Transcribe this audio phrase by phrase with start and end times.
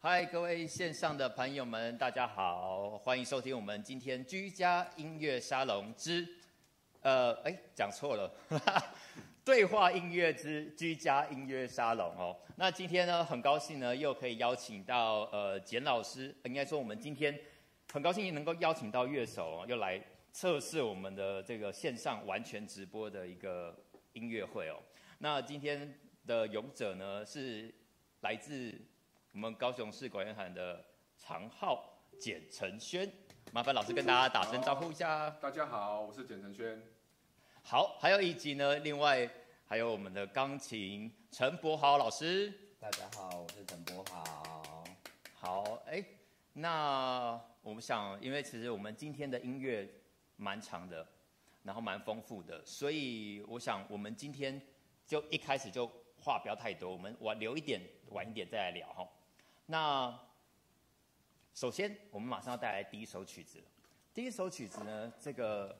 [0.00, 6.24] 嗨，各位线上的朋友们，大家好，欢迎收听我们今天居家音乐沙龙之，
[7.00, 8.32] 呃，哎，讲错了，
[9.44, 12.36] 对话音乐之居家音乐沙龙哦。
[12.54, 17.36] 那今天呢，很高兴呢，又可以邀请到呃简老师，应该说我们今天
[17.92, 20.00] 很高兴能够邀请到乐手哦，又来
[20.32, 23.76] 测试我们的这个线上完全直播的一个
[24.12, 24.78] 音乐会哦。
[25.18, 25.92] 那今天
[26.24, 27.74] 的勇者呢，是
[28.20, 28.72] 来自
[29.38, 30.84] 我们高雄市管乐团的
[31.16, 31.88] 长号
[32.18, 33.08] 简承轩，
[33.52, 35.30] 麻烦老师跟大家打声招呼一下。
[35.40, 36.82] 大家好，我是简承轩。
[37.62, 39.30] 好，还有一集呢，另外
[39.64, 42.52] 还有我们的钢琴陈柏豪老师。
[42.80, 44.84] 大家好，我是陈柏豪。
[45.34, 46.04] 好，哎，
[46.54, 49.88] 那我们想，因为其实我们今天的音乐
[50.34, 51.06] 蛮长的，
[51.62, 54.60] 然后蛮丰富的，所以我想我们今天
[55.06, 59.08] 就一开始就话不要太多，我们晚留一点，晚一点再来聊哈。
[59.70, 60.18] 那
[61.52, 63.62] 首先，我们马上要带来第一首曲子。
[64.14, 65.78] 第一首曲子呢，这个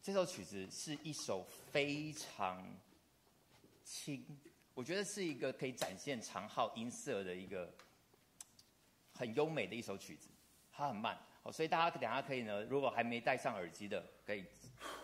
[0.00, 2.64] 这首曲子是一首非常
[3.82, 4.24] 轻，
[4.72, 7.68] 我觉得是一个可以展现长号音色的一个
[9.14, 10.28] 很优美的一首曲子。
[10.70, 11.18] 它很慢，
[11.52, 14.46] 所以大家等下可以呢，如果还没戴上耳机的，可以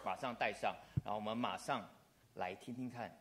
[0.04, 0.72] 马上戴上，
[1.04, 1.84] 然后我们马上
[2.34, 3.20] 来听听看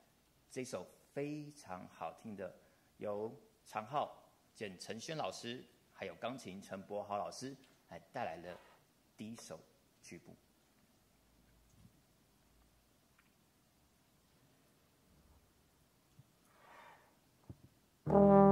[0.52, 2.56] 这首非常好听的
[2.98, 4.22] 由长号。
[4.56, 7.56] 见陈轩老师还有钢琴陈柏豪老师
[7.88, 8.58] 还带来了
[9.18, 9.60] 第一首
[10.02, 10.34] 曲谱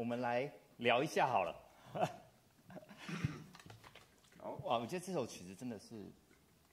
[0.00, 1.54] 我们来聊一下好了。
[4.38, 6.10] 好，哇，我觉得这首曲子真的是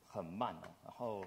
[0.06, 1.26] 很慢哦，然后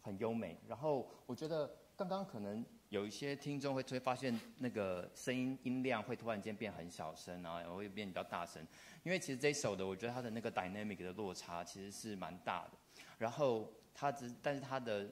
[0.00, 0.56] 很优美。
[0.68, 8.64] 然后我觉得刚刚可能有一些听众会会发现那个声音音量会突然间变很小声，然后会变比较大声。
[9.02, 12.78] 因为其实这一首的，我觉得它的那个 dynamic 的落差其实是蛮大的。
[13.18, 15.10] 然后它只，但是它的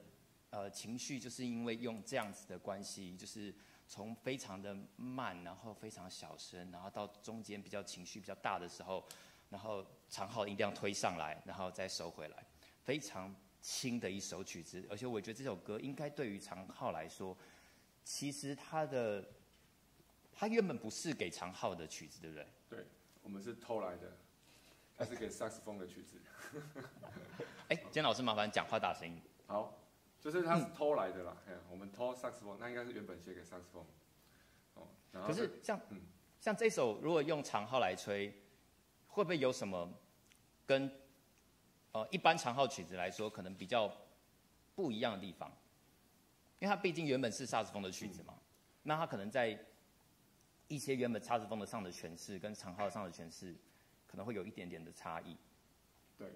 [0.50, 3.52] 呃情绪就是因为用这样子的关系，就是。
[3.88, 9.02] 从非常的慢，然后非常小声，然后到中间比较情绪比较大的时候，
[9.48, 12.44] 然后长号音量推上来，然后再收回来，
[12.84, 14.86] 非常轻的一首曲子。
[14.90, 17.34] 而且我觉得这首歌应该对于长号来说，
[18.04, 19.26] 其实它的
[20.34, 22.46] 它原本不是给长号的曲子，对不对？
[22.68, 22.86] 对，
[23.22, 24.12] 我们是偷来的，
[24.98, 26.20] 它是给萨克斯风的曲子。
[27.68, 29.18] 哎， 简老师麻烦讲话大声音。
[29.46, 29.72] 好。
[30.20, 33.86] 就是他是偷来的啦，嗯、我们偷萨克斯风，那应该是原本写给萨克斯风。
[34.74, 34.88] 哦，
[35.26, 36.00] 可是像、嗯、
[36.40, 38.28] 像这首如果用长号来吹，
[39.06, 39.88] 会不会有什么
[40.66, 40.90] 跟
[41.92, 43.90] 呃一般长号曲子来说可能比较
[44.74, 45.50] 不一样的地方？
[46.58, 48.42] 因为它毕竟原本是萨克斯风的曲子嘛，嗯、
[48.82, 49.56] 那它可能在
[50.66, 53.54] 一些原本萨克斯风的上的诠释跟长号上的诠释
[54.06, 55.36] 可能会有一点点的差异。
[56.16, 56.28] 对。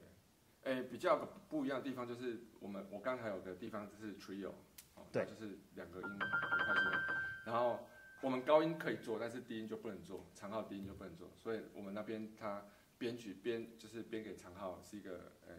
[0.64, 1.16] 哎，比较
[1.48, 4.52] 不一样的地方就是我们我刚才有个地方就是 trio，
[4.94, 6.90] 哦，对，就是两个音很快速，
[7.44, 7.84] 然后
[8.20, 12.64] 我们高音可以做，但是低音就不能做，长号低音就不能做，所以我们那边他
[12.96, 15.54] 编曲编就是编给长号是一个呃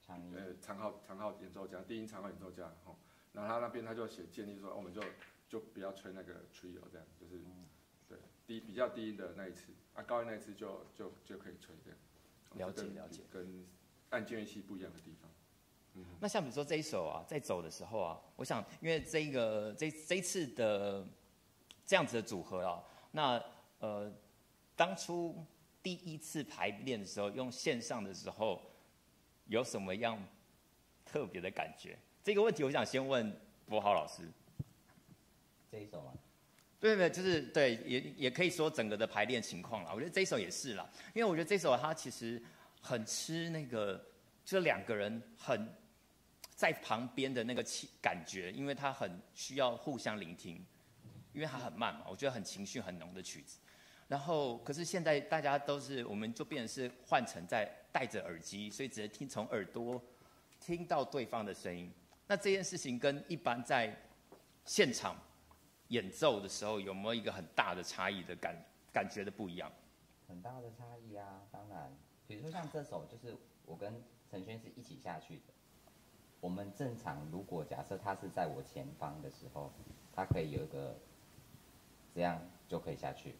[0.00, 2.94] 长音呃长号长号演奏家，低音长号演奏家，哦，
[3.32, 5.02] 然后他那边他就写建议说，我们就
[5.48, 7.40] 就不要吹那个 trio 这样，就是
[8.08, 13.24] 对低比较低音的那一次，啊高音那一次就就就可以吹这样，了解了解。
[13.32, 13.66] 跟。
[14.10, 15.30] 按键乐器不一样的地方，
[15.94, 21.04] 嗯，那像比如说这一首啊，在走的时候啊，我想因为这个这这一次的
[21.84, 23.42] 这样子的组合啊，那
[23.80, 24.12] 呃
[24.76, 25.44] 当初
[25.82, 28.62] 第一次排练的时候，用线上的时候，
[29.46, 30.16] 有什么样
[31.04, 31.98] 特别的感觉？
[32.22, 33.36] 这个问题我想先问
[33.66, 34.22] 柏豪老师。
[35.70, 36.14] 这一首吗？
[36.78, 39.90] 对对，就是对，也也可以说整个的排练情况啦。
[39.92, 42.40] 我觉得这一首也是啦，因为我觉得这首它其实。
[42.86, 44.00] 很吃那个，
[44.44, 45.68] 就两个人很
[46.54, 50.64] 在旁边的那个气感觉，因为他很需要互相聆听，
[51.32, 53.58] 因为他很慢嘛，我觉得很情绪很浓的曲子。
[54.08, 60.00] 然后，可是现在大家都是，我们就变成是换成在戴着耳机，所以只能听从耳朵
[60.60, 61.92] 听到对方的声音。
[62.28, 63.94] 那这件事情跟一般在
[64.64, 65.20] 现场
[65.88, 68.56] 演奏的时候，有没有一个很大的差异的感
[68.92, 69.70] 感觉的不一样？
[70.28, 71.92] 很大的差异啊，当然。
[72.26, 75.42] 比如说像这首，就是我跟陈轩是一起下去的。
[76.40, 79.70] 我们正常如果假设他是在我前方的时候，
[80.12, 80.96] 他可以有一个
[82.14, 83.34] 这样就可以下去。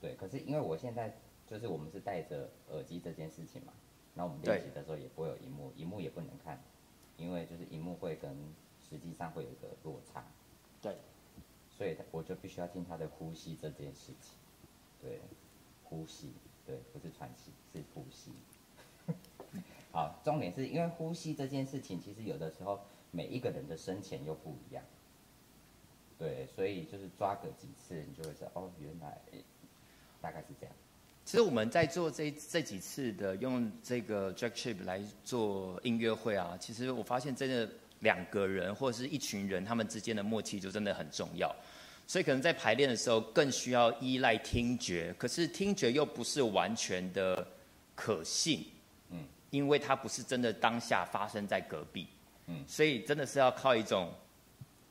[0.00, 1.14] 对，可是因为我现在
[1.46, 3.72] 就是我们是戴着耳机这件事情嘛，
[4.14, 6.62] 那我们练习的时候也不会有荧幕，荧幕也不能看，
[7.16, 8.36] 因为就是荧幕会跟
[8.78, 10.24] 实际上会有一个落差。
[10.82, 10.96] 对，
[11.70, 14.36] 所以我就必须要听他的呼吸这件事情。
[15.00, 15.20] 对，
[15.84, 16.32] 呼吸。
[16.66, 18.32] 对，不是喘气，是呼吸。
[19.92, 22.80] 好，重点是因为呼吸这件事情，其实有的时候
[23.12, 24.84] 每一个人的深浅又不一样。
[26.18, 29.18] 对，所以就是抓个几次，你就会知道哦，原来
[30.20, 30.74] 大概是这样。
[31.24, 37.68] 其实我们在做这这几次的用这个 Jack Chip 来做音乐会啊，其实我发现真的
[38.00, 41.54] 两个人或者是一群人，他们之间的默契就真的很重要。
[42.06, 47.46] 所以可能在排练的时候更需要依赖听觉，可是听觉又不是完全的
[47.94, 48.64] 可信，
[49.10, 52.06] 嗯，因为它不是真的当下发生在隔壁，
[52.46, 54.12] 嗯，所以真的是要靠一种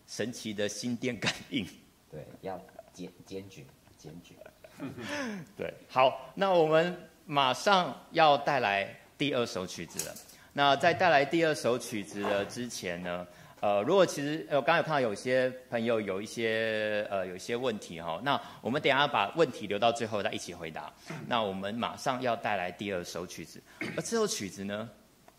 [0.07, 1.65] 神奇的心电感应。
[2.11, 2.59] 对，要
[2.93, 3.63] 坚坚决
[3.97, 4.35] 坚决。
[5.55, 10.13] 对，好，那我们马上要带来第二首曲子了。
[10.51, 13.25] 那在带来第二首曲子的之前呢，
[13.61, 20.93] 呃，如果其实我刚才有看到有些朋友有一些呃有一些问题哈，那我们等下把问题留到最后再一起回答。
[21.27, 23.59] 那我们马上要带来第二首曲子，
[23.95, 24.87] 而这首曲子呢，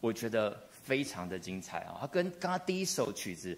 [0.01, 3.57] 我觉得非常的精彩啊，它跟刚刚第一首曲子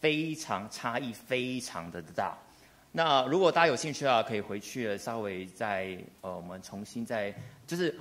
[0.00, 2.36] 非常差异非常的大。
[2.90, 7.32] 那如果大家有兴趣的话，可以回去稍微再呃，我们重新再
[7.66, 7.94] 就是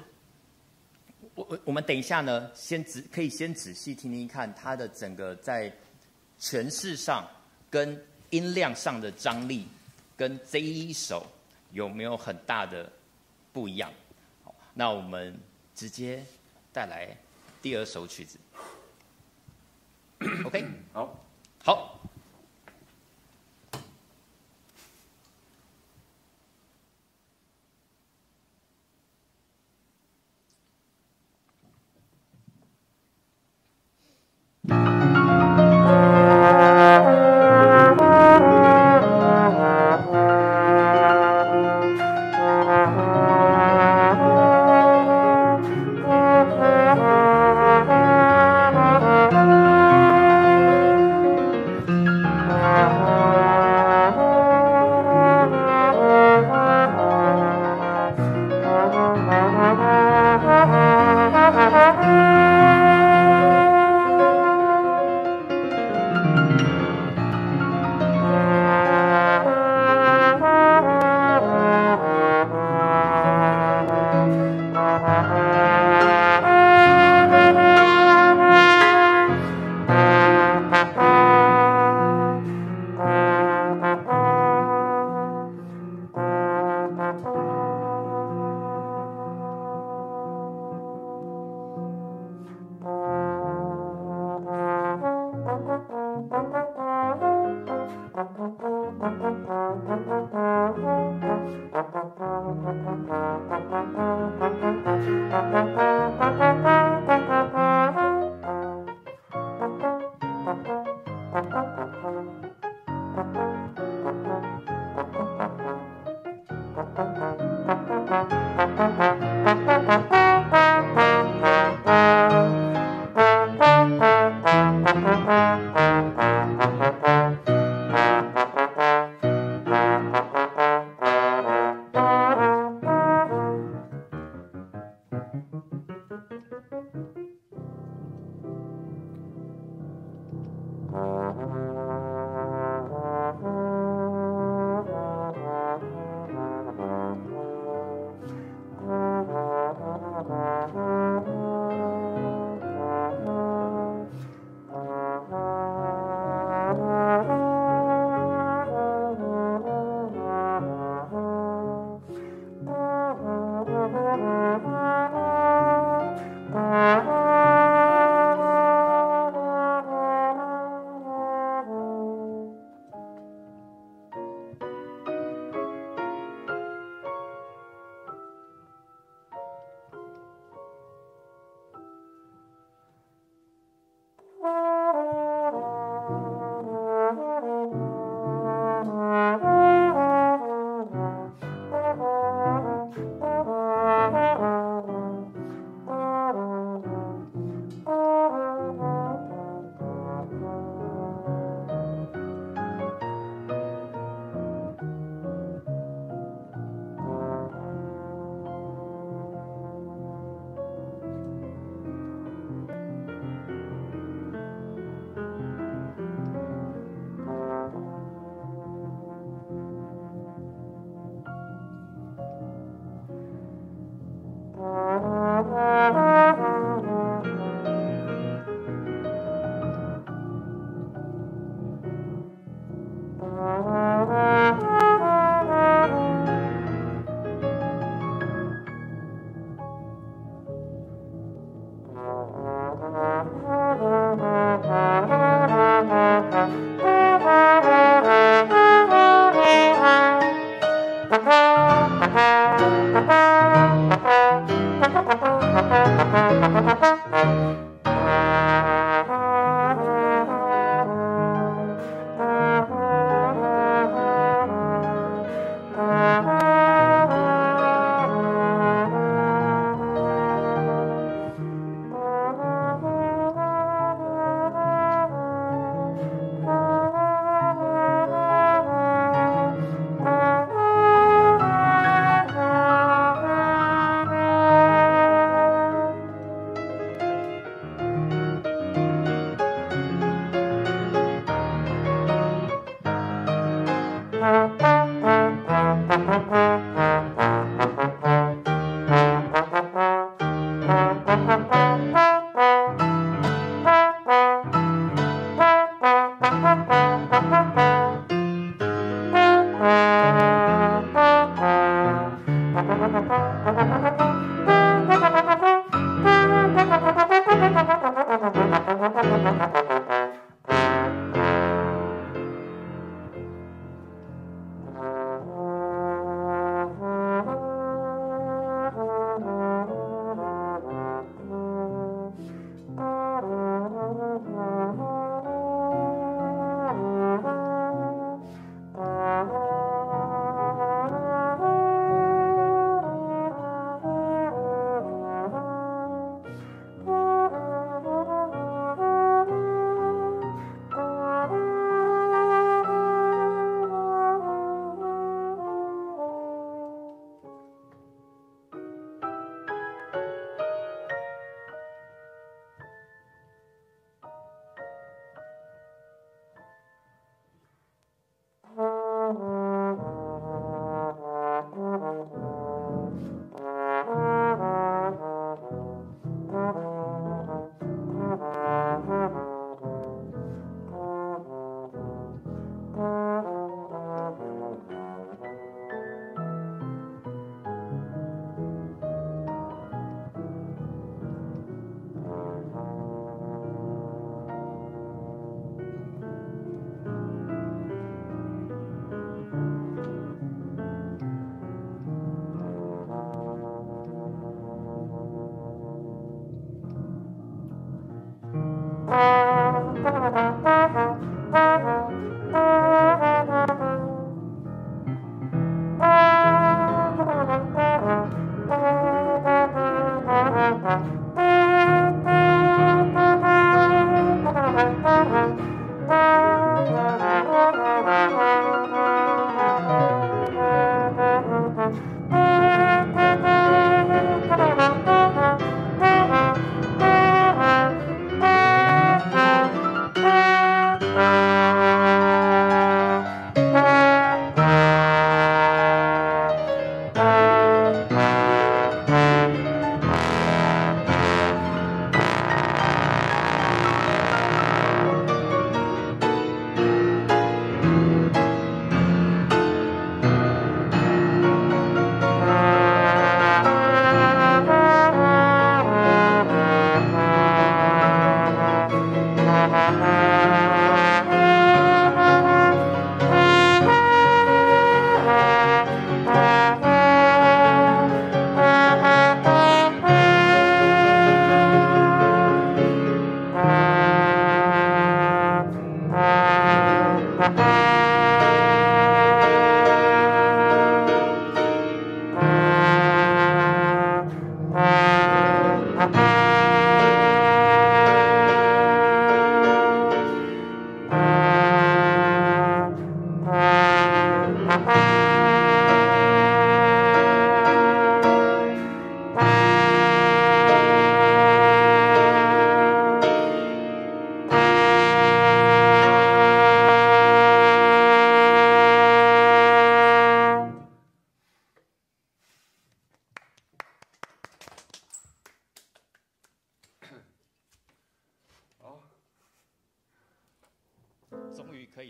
[1.36, 5.72] 我我我们等一下呢，先仔可以先仔细听听看它的整个在
[6.40, 7.28] 诠释上
[7.70, 9.68] 跟音量上的张力，
[10.16, 11.26] 跟这一首
[11.72, 12.92] 有没有很大的
[13.52, 13.92] 不一样？
[14.44, 15.38] 好，那我们
[15.74, 16.24] 直接
[16.72, 17.16] 带来
[17.62, 18.38] 第二首曲子。
[20.46, 21.16] OK，好，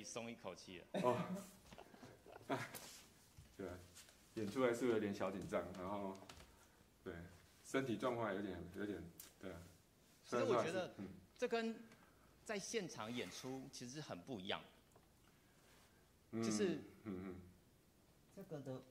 [0.07, 0.85] 松一口气了。
[1.03, 1.17] 哦，
[3.57, 3.67] 对，
[4.35, 6.17] 演出来是有点小紧张，然后
[7.03, 7.13] 对
[7.65, 9.03] 身体状况有点有点
[9.39, 9.51] 对。
[10.23, 10.93] 所以我觉得
[11.37, 11.75] 这跟
[12.45, 14.61] 在现场演出其实很不一样。
[16.31, 17.35] 嗯、就是嗯嗯，
[18.35, 18.81] 这个的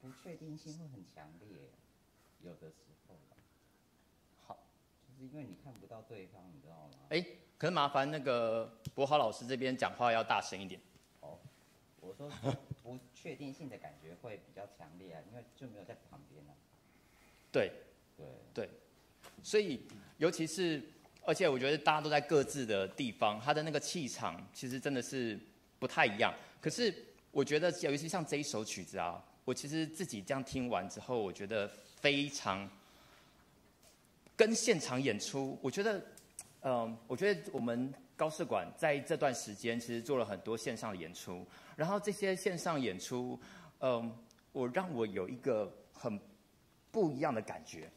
[0.00, 1.70] 不确定性会很强烈，
[2.40, 3.16] 有的时候。
[4.46, 4.66] 好，
[5.06, 7.06] 就是因为你看不到对方，你知道吗？
[7.10, 7.24] 哎，
[7.58, 10.80] 可是麻烦那个柏豪老师这边讲话要大声一点。
[11.20, 11.38] 哦，
[12.00, 12.30] 我说
[12.82, 16.52] 不确定性的感觉会比较强烈啊，因为就没有在旁边啊。
[17.52, 17.72] 对，
[18.16, 18.70] 对对，
[19.42, 19.80] 所以
[20.18, 20.82] 尤其是，
[21.24, 25.38] 而且我觉得大家都在各自的地方，他的那个气场其实真的是
[25.78, 26.32] 不太一样。
[26.60, 26.94] 可是
[27.30, 32.68] 我觉得，尤其像这一首曲子啊，我其实自己这样听完之后，我觉得非常
[34.36, 35.98] 跟现场演出，我觉得，
[36.60, 43.40] 嗯、呃，我觉得我们高士馆在这段时间其实做了很多线上的演出，然后这些线上演出，
[43.78, 44.14] 嗯、
[44.52, 46.20] 我让我有一个很
[46.90, 47.90] 不一样的感觉，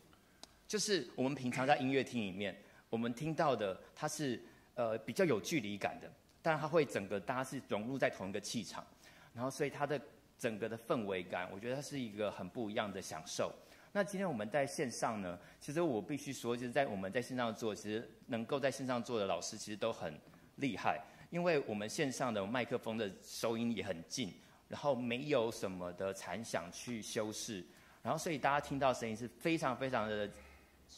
[0.66, 2.58] 就是我们平常在音乐厅里面，
[2.90, 4.42] 我们听到的它是
[4.76, 6.10] 呃比较有距离感的。
[6.42, 8.86] 但它会整个大家是融入在同一个气场，
[9.34, 10.00] 然后所以它的
[10.38, 13.52] 整个的氛围感，我觉得它是一个很不一样的享受。
[13.96, 20.20] 那今天我们在线上呢，其实我必须说，就是在我们在线上做，其实能够在线上做的老师其实都很
[20.56, 24.34] 厉害，因为我们线上的麦克风的收音也很近，
[24.68, 27.64] 然后没有什么的残响去修饰，
[28.02, 30.28] 然后所以大家听到声音是非常非常的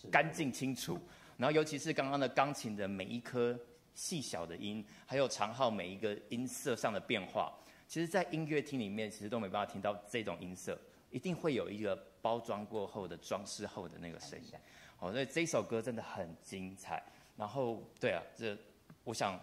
[0.09, 0.97] 干净清楚，
[1.37, 3.57] 然后尤其是刚刚的钢琴的每一颗。
[3.97, 7.49] 细小的音，还有长号每一个音色上的变化，
[7.87, 10.77] 其实，在音乐厅里面，其实都没办法听到这种音色，
[11.11, 14.51] 一定会有一个包装过后的装饰后的那个声音。
[14.97, 17.03] 好，所以这首歌真的很精彩。
[17.37, 18.57] 然后，对啊，这
[19.03, 19.39] 我想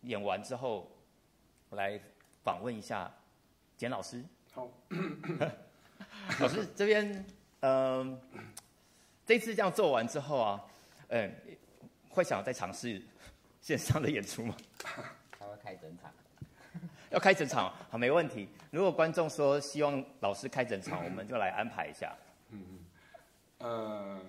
[0.00, 0.90] 演完之后，
[1.72, 2.00] 来
[2.42, 3.12] 访问一下
[3.76, 4.24] 简老师。
[4.50, 4.66] 好，
[6.40, 7.12] 老师这边，
[7.60, 7.70] 嗯、
[8.12, 8.20] 呃，
[9.26, 10.64] 这次这样做完之后啊，
[11.08, 11.30] 嗯，
[12.08, 13.02] 会想再尝试。
[13.60, 14.56] 线上的演出吗？
[15.38, 16.10] 他会开整场，
[17.12, 18.48] 要开整场，好，没问题。
[18.70, 22.16] 如果观众说希望老师开整场，我们就来安排一下。
[22.50, 22.78] 嗯
[23.58, 24.20] 嗯，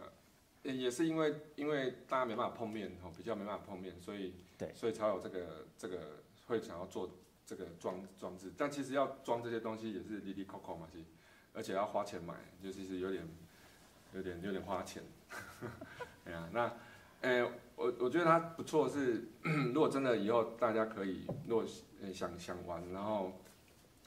[0.63, 7.09] 呃，也是因为因为大家没办法碰面，哦，比较没办法碰面，所以对，所以才有这个这个会想要做
[7.45, 8.51] 这个装装置。
[8.57, 11.05] 但其实要装这些东西也是滴滴扣扣嘛，其实，
[11.53, 13.25] 而且要花钱买，就其实有点
[14.13, 15.01] 有点有点花钱。
[16.25, 16.71] 哎呀，那。
[17.75, 19.23] 我我觉得它不错，是
[19.73, 21.65] 如果真的以后大家可以，如果
[22.13, 23.31] 想想玩，然后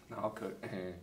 [0.08, 0.98] 然后可，欸、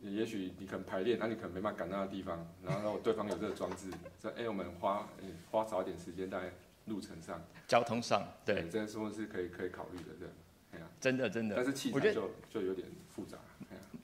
[0.00, 6.52] 也许你可能排练，那你可能没办法赶到那个地方，然后如果对方有这个装置，这哎、欸、我们花、欸、花少一点时间在
[6.86, 10.04] 路程上，交通上，对，这是不是可以可以考虑的？
[10.18, 10.34] 这样，
[10.72, 13.36] 哎呀，真的真的，但是器材就就有点复杂，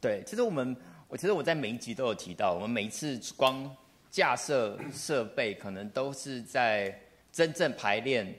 [0.01, 0.77] 对，其实我们
[1.09, 3.75] 我其实我在每一集都有提到，我们每一次光
[4.11, 7.01] 架设设备可能都是在。
[7.37, 8.35] 真正排练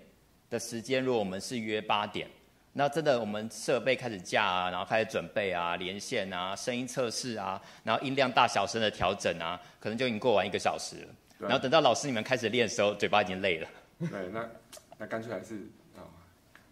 [0.49, 2.27] 的时间，如果我们是约八点，
[2.73, 11.13] 那真的我们设备开始架啊，然后开始准备啊，连线啊，声音测试啊，然后音量大小声的调整啊，可能就已经过完一个小时了。
[11.37, 13.69] 然后等到老师你们开始练的时候，嘴巴已经累了。
[13.99, 14.49] 对，那
[14.97, 15.57] 那干脆还是
[15.95, 16.09] 啊、哦，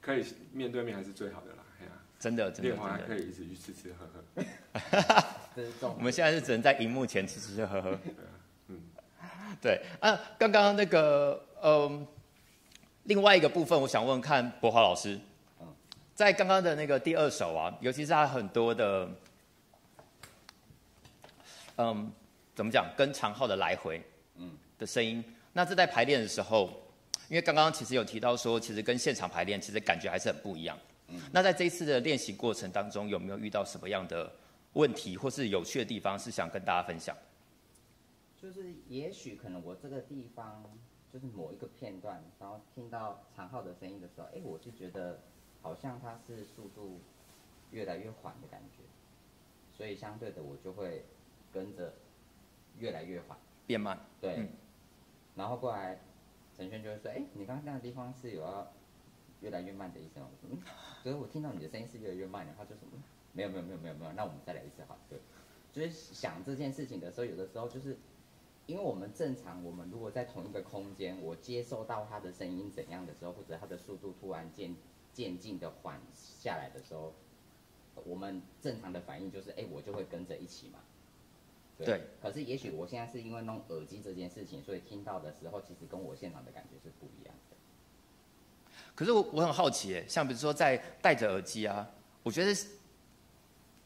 [0.02, 1.60] 可以面对面还是最好的啦。
[1.80, 5.90] 哎呀，真的，练完还可以一直去吃吃喝喝。
[5.96, 7.92] 我们现在是只能在荧幕前吃吃喝喝。
[7.92, 8.34] 对啊，
[8.70, 8.82] 嗯，
[9.62, 12.08] 对啊，刚刚那个嗯。
[13.06, 15.20] 另外一个部分，我想问看柏华老师，
[16.16, 19.08] 在刚刚的那个第二首啊，尤其是他很多的，
[21.78, 22.12] 嗯，
[22.56, 24.02] 怎么讲，跟长号的来回，
[24.38, 25.24] 嗯，的声音。
[25.54, 26.70] 那这在排练的时候，
[27.30, 30.76] 因为刚刚其实有提到说，其实跟现场排练其实感觉还是很不一样。
[31.10, 34.32] 嗯，那在这一次的练习过程当中，有没有遇到什么样的
[34.74, 37.16] 问题，或是有趣的地方，是想跟大家分享？
[38.42, 40.64] 就是也许可能我这个地方。
[41.16, 45.18] 就是某一个片段，然后听到长号的声音的时候，哎，我就觉得
[45.62, 47.00] 好像它是速度
[47.72, 48.84] 越来越缓的感觉，
[49.72, 51.06] 所以相对的我就会
[51.54, 51.94] 跟着
[52.80, 53.98] 越来越缓，变慢。
[54.20, 54.50] 对，嗯、
[55.36, 56.02] 然后过来
[56.54, 58.70] 陈轩就会说，哎，你刚刚那个地方是有要
[59.40, 60.28] 越来越慢的意思吗？
[60.30, 60.60] 我说，嗯，
[61.02, 62.80] 所以我听到你的声音是越来越慢的，他就说，
[63.32, 65.18] 没有没有没有没有没有，那我们再来一次好，对，
[65.72, 67.98] 就是想这件事情的时候，有的时候就是。
[68.68, 74.76] 因为我们正常，我们如果在同一个空间，我接受到他的声音怎样的时候，或者他的速度突然渐
[75.14, 77.14] 渐进的缓下来的时候，
[78.06, 80.80] 我们正常的反应就是，哎，我就会跟着一起嘛。
[81.78, 81.86] 对。
[81.86, 82.02] 对。
[82.22, 87.56] 可是也许我现在是因为弄耳机这件事情，所以听到的时候，其实跟我现场的感觉是不一样的。
[88.96, 91.92] 可是我我很好奇，哎，像比如说在戴着耳机啊，
[92.24, 92.52] 我觉得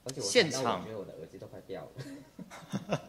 [0.05, 2.99] 而且我现场我觉得我的耳机都快掉了。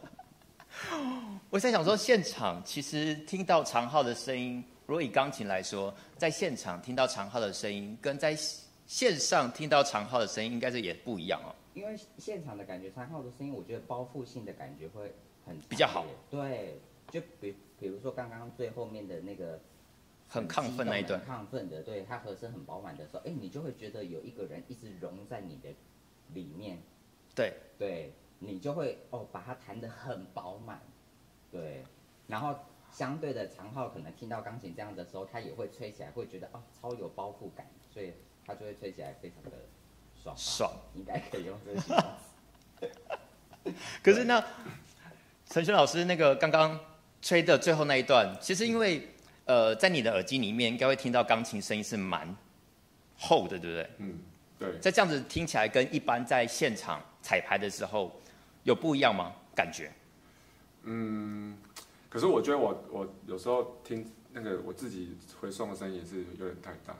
[1.49, 8.35] 我在想说，现场其实听到长号的声音，如果以钢琴来说，在现场听到长号的声音，跟在
[8.85, 11.55] 线上听到长号的声音，应该是也不一样哦。
[11.73, 15.13] 因为现场的感觉，长号的声音，我觉得包覆性的感觉会
[15.45, 16.05] 很比较好。
[16.29, 19.59] 对，就比比如说刚刚最后面的那个
[20.27, 25.69] 很亢奋那一段，亢奋的，对，它和声很饱满的时候，哎，你就会觉得有一个人一直融在你的
[26.33, 26.77] 里面。
[27.35, 28.11] 对对。
[28.43, 30.81] 你就会哦，把它弹得很饱满，
[31.51, 31.85] 对，
[32.25, 32.55] 然后
[32.91, 39.51] 相对的长号可能听到钢琴这样的时候，它也会吹起来，会觉得哦超有包覆感，所以它就会吹起来非常的
[40.23, 42.03] 爽爽，应该可以用这个形容
[42.81, 43.71] 词。
[44.01, 44.43] 可是呢，
[45.45, 46.79] 陈轩老师那个刚刚
[47.21, 49.07] 吹的最后那一段，其实因为
[49.45, 52.35] 呃在你的耳机里面应该会听到钢琴声音是蛮
[53.19, 53.89] 厚的，对不对？
[53.99, 54.19] 嗯，
[54.57, 54.79] 对。
[54.79, 58.11] 在这样子听起来跟一般在现场彩排的时候。
[58.63, 59.33] 有不一样吗？
[59.55, 59.91] 感觉？
[60.83, 61.57] 嗯，
[62.09, 66.95] 可是我觉得我我有时候听那个我自己回送的声音也是有点太大。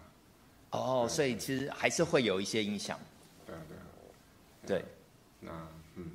[0.71, 3.00] 哦，所以其实还是会有一些影响。
[3.45, 3.82] 对啊，对啊。
[4.67, 4.86] 对。
[5.39, 5.52] 那
[5.95, 6.12] 嗯，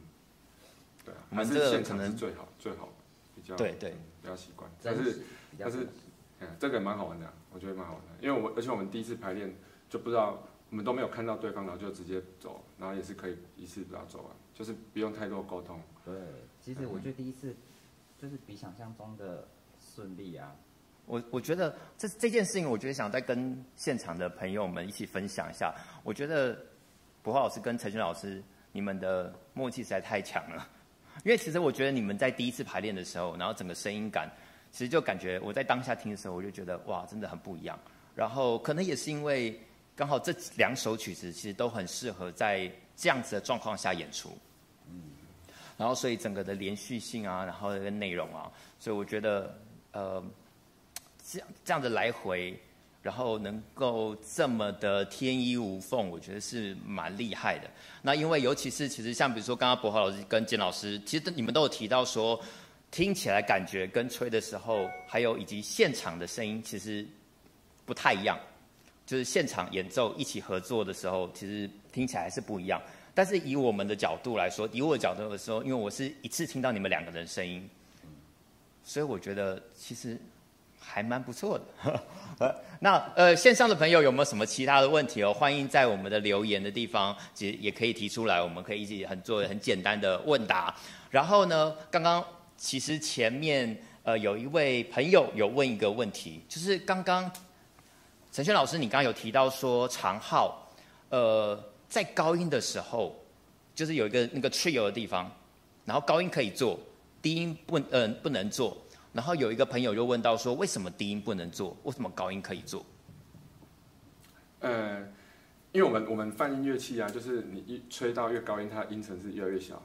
[1.04, 1.18] 对啊。
[1.30, 2.88] 我们这个可能最好最好
[3.35, 3.90] 比较对对
[4.22, 5.22] 比较习惯，但是
[5.59, 5.88] 但是
[6.40, 9.54] 嗯，这个也蛮好玩的，我觉得蛮好玩的，因为我而且我们第一次排练
[9.90, 14.37] 就不知道我们都没有看到对方，然后就直接走，然后也是可以一次把它走完。
[14.58, 15.78] 就是不用太多沟通。
[16.04, 16.14] 对，
[16.64, 17.54] 其实我觉得第一次
[18.18, 19.46] 就是比想象中的
[19.94, 20.56] 顺利啊。
[21.04, 25.74] 我我觉得这这件事情，我觉得想再跟现场的朋友们一起分享一下。
[26.02, 26.58] 我觉得
[27.22, 28.42] 博华老师跟陈轩老师，
[28.72, 30.68] 你们的默契实在太强了。
[31.24, 34.28] 因为其实我觉得你们在第一次排练的时候，然后整个声音感，
[34.72, 37.78] 其实就感觉我在当下听的时候，我就觉得哇，真的很不一样。
[38.14, 39.60] 然后可能也是因为
[39.94, 44.36] 刚好这两首曲子其实都很适合在这样子的状况下演出。
[45.76, 49.58] 然后，所以整个的连续性啊，然后这个内容啊，所以我觉得，
[49.92, 50.24] 呃，
[51.22, 52.58] 这样这样的来回，
[53.02, 57.70] 然后能够这么的天衣无缝，我觉得是蛮厉害的。
[58.00, 62.40] 那因为尤其是其实像比如说刚刚柏豪老师跟简老师，其实你们都有提到说，
[62.90, 67.06] 听起来感觉跟吹的时候，还有以及现场的声音其实
[67.84, 68.38] 不太一样，
[69.04, 72.80] 就是现场演奏一起合作的时候，其实听起来还是不一样。
[73.16, 77.66] 但是以我们的角度来说，以我的角度来说，因为我是一次听到你们两个人声音，
[78.85, 80.20] 所以我觉得其实
[80.79, 82.05] 还蛮不错的。
[82.79, 85.33] 那呃，线上的朋友有没有什么其他的问题哦？
[85.33, 90.74] 欢迎在我们的留言的地方，也也可以提出来，我们可以一起很做很简单的问答。
[91.09, 92.22] 然后呢，刚刚
[92.59, 97.33] 其实前面呃有一位朋友有问一个问题，就是刚刚
[98.31, 100.70] 陈轩老师，你刚刚有提到说长号，
[101.09, 101.59] 呃。
[101.88, 103.16] 在高音的时候，
[103.75, 105.31] 就是有一个那个 trio 的地方，
[105.85, 106.79] 然后高音可以做，
[107.22, 108.77] 低音不嗯、不能做。
[109.12, 111.77] 然后有一个朋友就问到说，为什么低音不能做？
[111.85, 112.85] 为什么高音可以做？
[114.61, 115.01] 呃，
[115.72, 119.83] 因为我们我们泛音乐器啊，就是你一吹到越高音，它的音程是越来越小。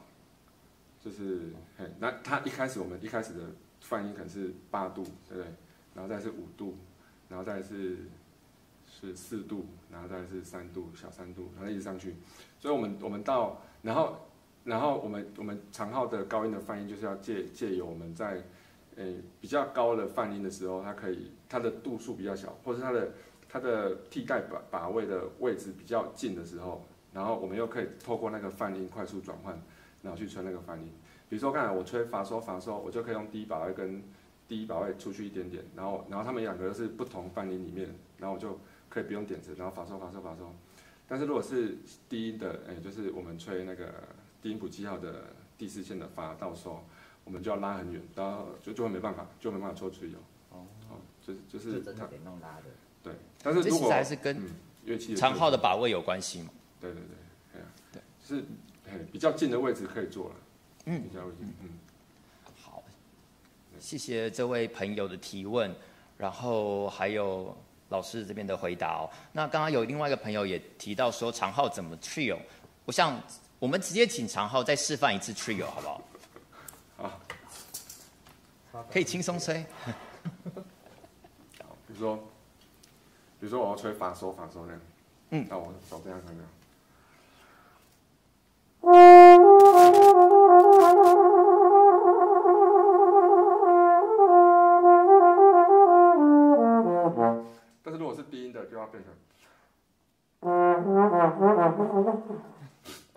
[1.02, 3.40] 就是，嘿，那它一开始我们一开始的
[3.80, 5.44] 泛音可能是八度，对不对？
[5.94, 6.76] 然后再是五度，
[7.28, 7.98] 然后再是。
[9.02, 12.14] 是四度，然后再是三度，小三度，然后一直上去。
[12.60, 14.16] 所以，我们我们到，然后，
[14.62, 18.40] 然后我们我们长号的高音的泛音，就是要借借由我们在，
[18.94, 23.10] 诶比较高的泛音的时候，它可以它的度数比较小，或是它的
[23.48, 29.60] 它的替代把把位的位置比较近的时候，然后我们又可以透过那个泛音快速转换，
[30.00, 30.88] 然后去吹那个泛音。
[31.28, 34.00] 比如说刚才我吹发嗦发嗦，我就可以用第一把位跟
[34.46, 38.56] 第一把位出去一点点，然后然后他们两个是不同泛音里面，然后我就。
[38.92, 40.44] 可以不用点子，然后发嗦发嗦发嗦。
[41.08, 41.78] 但是如果是
[42.10, 43.90] 低音的，哎，就是我们吹那个
[44.42, 46.76] 低音谱记号的第四线的发到嗦，
[47.24, 50.18] 我们就要拉很远，然后就就会没办法，就没办法抽出油。
[50.50, 51.72] 哦，哦，就是就是。
[51.72, 52.64] 就真的得弄拉的。
[53.02, 54.46] 对，但是如果还是跟
[54.84, 56.50] 乐器长号的把位有关系嘛？
[56.78, 57.16] 对对对，
[57.54, 58.44] 对啊，对，是
[58.90, 60.34] 哎比较近的位置可以做了。
[60.84, 61.70] 嗯，比较近，嗯。
[62.54, 62.84] 好，
[63.78, 65.74] 谢谢这位朋友的提问，
[66.18, 67.56] 然后还有。
[67.92, 72.38] 老师这边的回答哦，那刚刚有另外一个朋友也提到说长号怎么 trio，
[72.86, 73.20] 我想
[73.58, 76.02] 我们直接请长号再示范一次 trio 好不好？
[78.72, 79.64] 好，可以轻松吹。
[81.86, 82.16] 比如说，
[83.38, 84.80] 比如说我要吹发嗦发嗦那样，
[85.30, 86.50] 嗯，那我手这样看这样。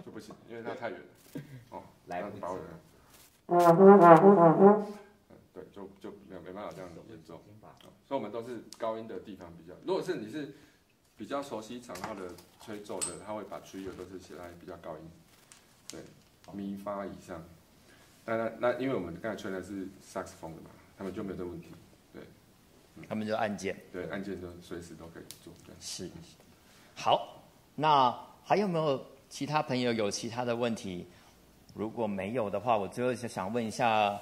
[0.06, 1.06] 就不行，因为它太远了。
[1.72, 2.42] 哦，来不及。
[5.54, 7.42] 对，就就没没办法这样演奏。
[8.08, 9.74] 所以，我们都是高音的地方比较。
[9.86, 10.54] 如果是你是
[11.18, 12.30] 比较熟悉长号的
[12.62, 15.10] 吹奏的，他会把 trio 都是写在比较高音，
[15.90, 16.02] 对，
[16.54, 17.44] 咪发以上。
[18.26, 21.70] 那那那，因为我们刚才吹的是萨克斯风的嘛，他们就没有这个问题。
[22.14, 22.22] 对，
[23.08, 23.76] 他们就按键。
[23.92, 25.54] 对，按键就随时都可以做。
[25.66, 26.10] 对，是。
[26.96, 27.44] 好，
[27.76, 28.16] 那
[28.48, 31.08] 还有没有其他朋友有其他的问题？
[31.74, 34.18] 如果没有的话，我最后就想问一下。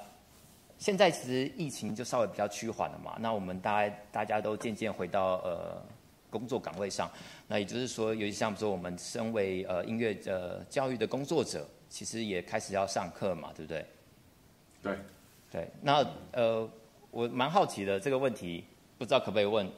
[0.76, 5.80] 现在其实疫情就稍微比较趋缓了嘛，那我们大家大家都渐渐回到呃
[6.30, 7.08] 工作岗位上，
[7.46, 13.86] 那也就是说，尤其像说我们身为呃音乐呃教育的工作者，其实也开始要上课嘛，对不对？
[14.82, 14.98] 对，
[15.52, 16.68] 对，那呃
[17.12, 18.64] 我蛮好奇的这个问题，
[18.98, 19.70] 不知道可不可以问，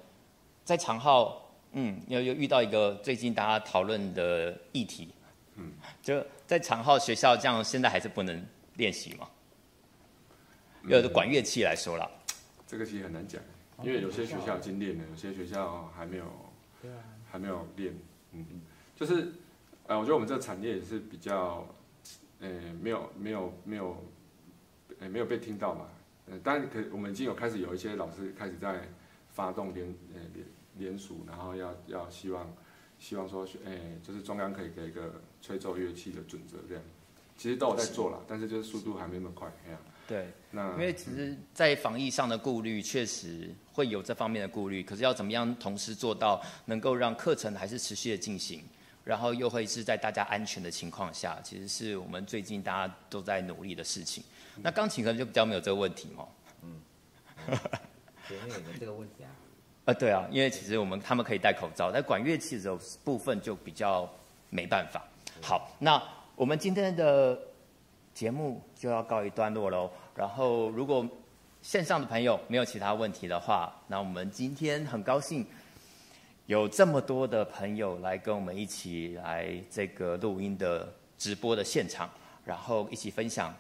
[0.64, 1.45] 在长号，
[1.78, 5.10] 嗯，又又遇到一个最近大家讨论的议题，
[5.56, 5.70] 嗯，
[6.02, 8.42] 就在长号学校这样，现在还是不能
[8.76, 9.28] 练习吗？
[10.88, 12.10] 有的管乐器来说了，
[12.66, 13.42] 这个其实很难讲，
[13.82, 16.24] 因为有些学校已经练了，有些学校还没有，
[17.30, 17.94] 还没有练。
[18.32, 18.44] 嗯，
[18.94, 19.30] 就是，
[19.86, 21.68] 呃，我觉得我们这个产业也是比较，
[22.40, 22.48] 呃，
[22.80, 24.02] 没有没有没有，
[24.98, 25.88] 呃，没有被听到嘛。
[26.30, 28.80] 呃，当然可，我们已经有开始有一些老师开始在
[29.30, 30.46] 发动联呃联
[30.78, 32.52] 联署，然后要要希望
[32.98, 36.82] 希望说，呃，就是中央可以给一个吹奏乐器的准则这样。
[37.36, 39.78] 其实都有在做了，但是就是速度还没那么快，这样。
[40.08, 48.64] 对，那因为其实，在防疫上的顾虑确实会有这方面的顾虑，可是要怎么样同时做到能够让课程还是持续的进行，
[49.04, 54.24] 然后又会是在大家安全的情况下，其实是我们最近大家都在努力的事情。
[54.62, 56.26] 那钢琴可能就比较没有这个问题嘛。
[56.62, 56.80] 嗯，
[58.30, 59.30] 有没有这个问题啊？
[59.87, 64.07] 呃，对啊，因为其实我们他们可以戴口罩，但管乐器的部分就比较
[64.51, 65.03] 没办法。
[65.40, 66.01] 好，那
[66.37, 67.38] 我们今天的。
[68.16, 69.90] 节目就要告一段落喽。
[70.14, 71.07] 然后，如果
[71.61, 75.44] 线上的朋友没有其他问题的话，那我们今天很高兴
[76.46, 82.09] 有这么多的朋友来跟我们一起来这个录音的直播的现场，
[82.42, 83.55] 然后一起分享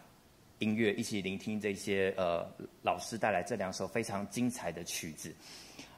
[0.58, 2.42] 音乐，一起聆听这些呃
[2.80, 5.36] 老师带来这两首非常精彩的曲子。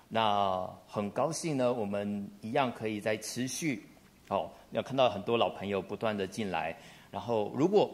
[0.09, 3.87] 那很高兴呢，我们一样可以再持续
[4.29, 6.75] 哦，要看到很多老朋友不断的进来。
[7.11, 7.91] 然后，如果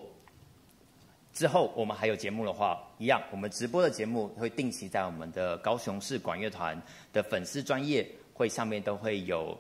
[1.33, 6.81] 之后我们还有节目的话，一样，我们直播的节目会定期在我们的高雄市管乐团
[7.13, 9.59] 的粉丝专业会上面都会有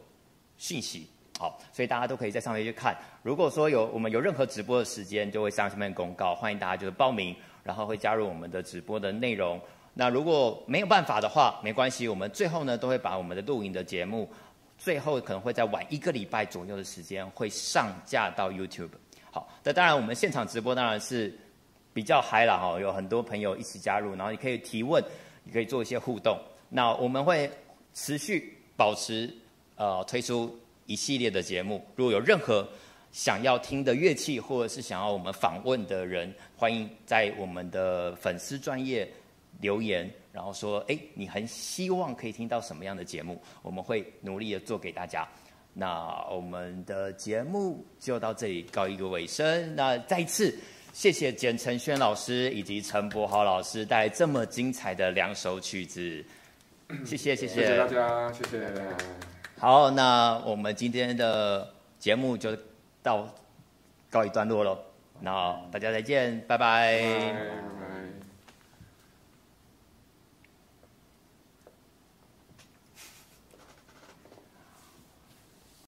[0.56, 2.96] 讯息，好，所以大家都可以在上面去看。
[3.24, 9.60] 如果说有我们有任何直播的时间，就会上上面公告，欢迎大家就是报名，然后会加入我们的直播的内容。
[9.94, 14.28] 那如果没有办法的话，没关系，我们最后呢都会把我们的录影的节目，
[14.76, 18.90] 最后可能会在晚一个礼拜左右的时间会上架到 YouTube。
[19.30, 21.36] 好，那当然我们现场直播当然是。
[21.94, 25.00] 比较嗨了哈，有很多朋友一起加入，然后你可以提问，
[25.44, 26.36] 你可以做一些互动。
[26.68, 27.48] 那我们会
[27.92, 29.32] 持续保持
[29.76, 31.80] 呃推出一系列的节目。
[31.94, 32.68] 如果有任何
[33.12, 39.08] 想要听的乐器，或者是想要我们访问的人，欢迎在我们的粉丝专业
[39.60, 45.26] 留言，然后说，哎，你很希望可以听到什么样的节目，我们会努力的做给大家。
[45.72, 49.74] 那我们的节目就到这里告一个尾声。
[49.74, 50.56] 那再一次。
[50.94, 56.24] 谢谢简承轩老师以及陈柏豪老师带来这么精彩的两首曲子，
[57.04, 58.72] 谢谢谢谢，谢谢大家，谢谢。
[59.58, 62.56] 好，那我们今天的节目就
[63.02, 63.28] 到
[64.08, 64.78] 告一段落喽，
[65.20, 67.02] 那大家再见，拜拜。
[67.02, 67.73] 拜拜。